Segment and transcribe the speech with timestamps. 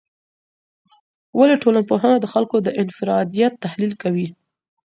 [1.37, 4.27] ولي ټولنپوهنه د خلګو د انفرادیت تحلیل کوي؟